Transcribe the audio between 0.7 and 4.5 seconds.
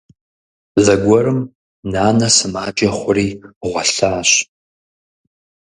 Зэгуэрым нанэ сымаджэ хъури гъуэлъащ.